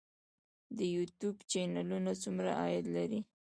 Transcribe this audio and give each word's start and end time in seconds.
د 0.77 0.79
یوټیوب 0.95 1.37
چینلونه 1.51 2.11
څومره 2.23 2.51
عاید 2.61 2.85
لري؟ 2.95 3.19